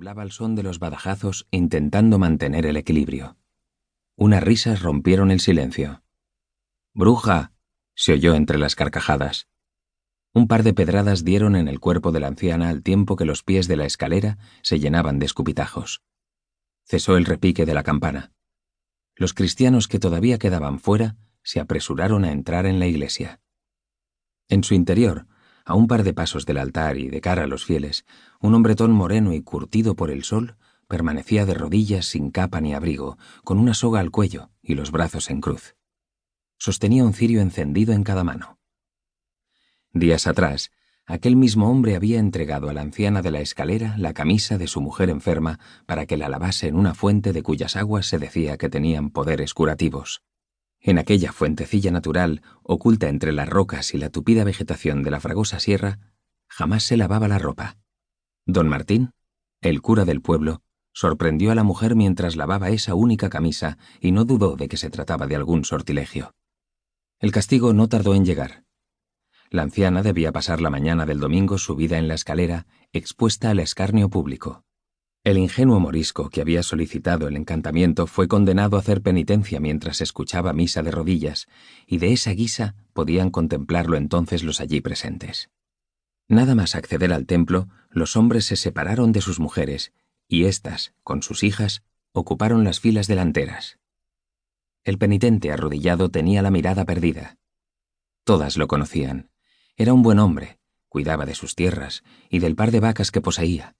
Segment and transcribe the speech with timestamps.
[0.00, 3.36] temblaba al son de los badajazos intentando mantener el equilibrio.
[4.16, 6.02] Unas risas rompieron el silencio.
[6.94, 7.52] ¡Bruja!
[7.94, 9.46] se oyó entre las carcajadas.
[10.32, 13.42] Un par de pedradas dieron en el cuerpo de la anciana al tiempo que los
[13.42, 16.00] pies de la escalera se llenaban de escupitajos.
[16.86, 18.32] Cesó el repique de la campana.
[19.16, 23.42] Los cristianos que todavía quedaban fuera se apresuraron a entrar en la iglesia.
[24.48, 25.26] En su interior,
[25.70, 28.04] a un par de pasos del altar y de cara a los fieles,
[28.40, 30.56] un hombretón moreno y curtido por el sol
[30.88, 35.30] permanecía de rodillas sin capa ni abrigo, con una soga al cuello y los brazos
[35.30, 35.76] en cruz.
[36.58, 38.58] Sostenía un cirio encendido en cada mano.
[39.92, 40.72] Días atrás,
[41.06, 44.80] aquel mismo hombre había entregado a la anciana de la escalera la camisa de su
[44.80, 48.68] mujer enferma para que la lavase en una fuente de cuyas aguas se decía que
[48.68, 50.24] tenían poderes curativos.
[50.80, 55.60] En aquella fuentecilla natural, oculta entre las rocas y la tupida vegetación de la fragosa
[55.60, 55.98] sierra,
[56.48, 57.76] jamás se lavaba la ropa.
[58.46, 59.12] Don Martín,
[59.60, 60.62] el cura del pueblo,
[60.92, 64.90] sorprendió a la mujer mientras lavaba esa única camisa y no dudó de que se
[64.90, 66.34] trataba de algún sortilegio.
[67.18, 68.64] El castigo no tardó en llegar.
[69.50, 74.08] La anciana debía pasar la mañana del domingo subida en la escalera, expuesta al escarnio
[74.08, 74.64] público.
[75.22, 80.54] El ingenuo morisco que había solicitado el encantamiento fue condenado a hacer penitencia mientras escuchaba
[80.54, 81.46] misa de rodillas,
[81.86, 85.50] y de esa guisa podían contemplarlo entonces los allí presentes.
[86.26, 89.92] Nada más acceder al templo, los hombres se separaron de sus mujeres,
[90.26, 91.82] y éstas, con sus hijas,
[92.12, 93.78] ocuparon las filas delanteras.
[94.84, 97.36] El penitente arrodillado tenía la mirada perdida.
[98.24, 99.28] Todas lo conocían.
[99.76, 103.76] Era un buen hombre, cuidaba de sus tierras y del par de vacas que poseía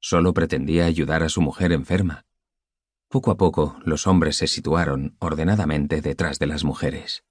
[0.00, 2.26] Solo pretendía ayudar a su mujer enferma.
[3.08, 7.24] Poco a poco los hombres se situaron ordenadamente detrás de las mujeres.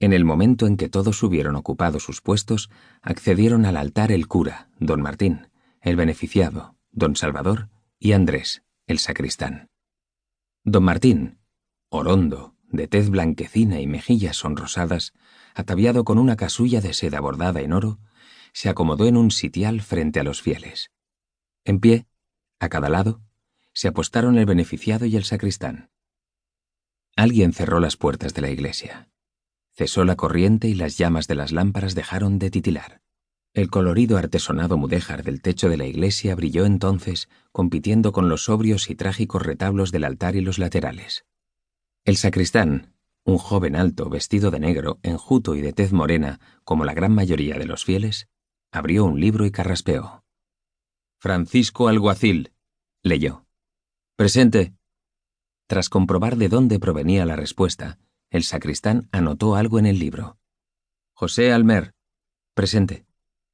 [0.00, 2.70] En el momento en que todos hubieron ocupado sus puestos,
[3.02, 5.48] accedieron al altar el cura, don Martín,
[5.80, 7.68] el beneficiado, don Salvador
[8.00, 9.70] y Andrés, el sacristán.
[10.64, 11.38] Don Martín,
[11.88, 15.12] orondo, de tez blanquecina y mejillas sonrosadas,
[15.54, 18.00] ataviado con una casulla de seda bordada en oro,
[18.52, 20.90] se acomodó en un sitial frente a los fieles.
[21.64, 22.06] En pie,
[22.58, 23.22] a cada lado,
[23.72, 25.90] se apostaron el beneficiado y el sacristán.
[27.16, 29.10] Alguien cerró las puertas de la iglesia.
[29.72, 33.02] Cesó la corriente y las llamas de las lámparas dejaron de titilar.
[33.54, 38.88] El colorido artesonado mudéjar del techo de la iglesia brilló entonces, compitiendo con los sobrios
[38.88, 41.26] y trágicos retablos del altar y los laterales.
[42.04, 42.94] El sacristán,
[43.24, 47.56] un joven alto vestido de negro, enjuto y de tez morena, como la gran mayoría
[47.58, 48.28] de los fieles,
[48.70, 50.21] abrió un libro y carraspeó.
[51.22, 52.52] Francisco Alguacil,
[53.04, 53.46] leyó.
[54.16, 54.74] Presente.
[55.68, 58.00] Tras comprobar de dónde provenía la respuesta,
[58.30, 60.40] el sacristán anotó algo en el libro.
[61.12, 61.94] José Almer.
[62.54, 63.06] Presente.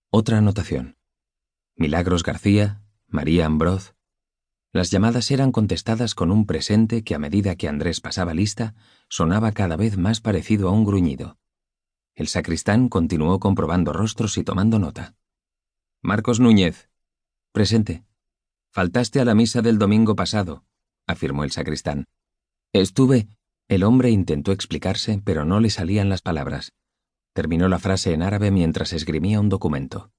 [0.08, 0.96] Otra anotación.
[1.76, 3.94] Milagros García, María Ambroz.
[4.72, 8.76] Las llamadas eran contestadas con un presente que a medida que Andrés pasaba lista,
[9.10, 11.36] sonaba cada vez más parecido a un gruñido.
[12.14, 15.16] El sacristán continuó comprobando rostros y tomando nota.
[16.00, 16.87] Marcos Núñez,
[17.58, 18.04] Presente.
[18.70, 20.62] Faltaste a la misa del domingo pasado,
[21.08, 22.06] afirmó el sacristán.
[22.72, 23.26] Estuve.
[23.66, 26.70] El hombre intentó explicarse, pero no le salían las palabras.
[27.32, 30.12] Terminó la frase en árabe mientras esgrimía un documento.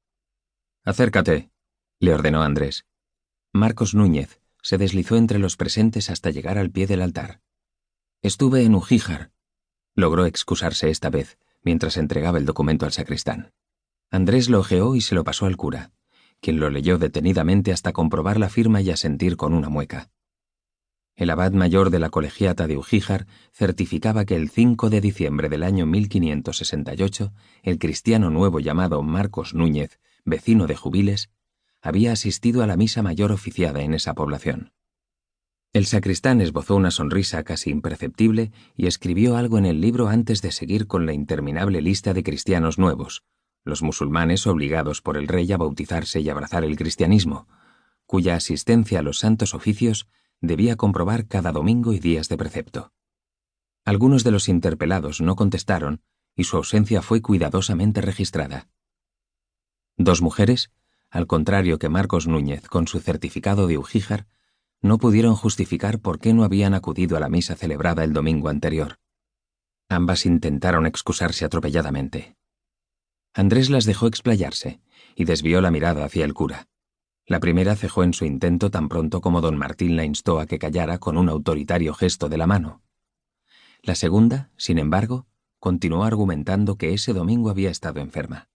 [0.83, 1.49] Acércate,
[2.01, 2.85] le ordenó Andrés.
[3.53, 7.39] Marcos Núñez se deslizó entre los presentes hasta llegar al pie del altar.
[8.21, 9.31] Estuve en Ujíjar.
[9.95, 13.53] Logró excusarse esta vez, mientras entregaba el documento al sacristán.
[14.11, 15.93] Andrés lo ojeó y se lo pasó al cura
[16.41, 20.09] quien lo leyó detenidamente hasta comprobar la firma y asentir con una mueca.
[21.15, 25.63] El abad mayor de la colegiata de Ujíjar certificaba que el 5 de diciembre del
[25.63, 27.33] año 1568,
[27.63, 31.29] el cristiano nuevo llamado Marcos Núñez, vecino de Jubiles,
[31.81, 34.71] había asistido a la misa mayor oficiada en esa población.
[35.73, 40.51] El sacristán esbozó una sonrisa casi imperceptible y escribió algo en el libro antes de
[40.51, 43.23] seguir con la interminable lista de cristianos nuevos,
[43.63, 47.47] los musulmanes obligados por el rey a bautizarse y abrazar el cristianismo,
[48.05, 50.07] cuya asistencia a los santos oficios
[50.41, 52.93] debía comprobar cada domingo y días de precepto.
[53.85, 56.01] Algunos de los interpelados no contestaron
[56.35, 58.69] y su ausencia fue cuidadosamente registrada.
[59.97, 60.71] Dos mujeres,
[61.09, 64.27] al contrario que Marcos Núñez con su certificado de Ujíjar,
[64.81, 68.99] no pudieron justificar por qué no habían acudido a la misa celebrada el domingo anterior.
[69.89, 72.38] Ambas intentaron excusarse atropelladamente.
[73.33, 74.81] Andrés las dejó explayarse
[75.15, 76.67] y desvió la mirada hacia el cura.
[77.25, 80.57] La primera cejó en su intento tan pronto como don Martín la instó a que
[80.57, 82.81] callara con un autoritario gesto de la mano.
[83.81, 85.27] La segunda, sin embargo,
[85.59, 88.49] continuó argumentando que ese domingo había estado enferma.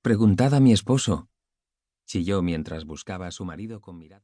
[0.00, 1.28] Preguntad a mi esposo,
[2.06, 4.14] chilló mientras buscaba a su marido con mirada.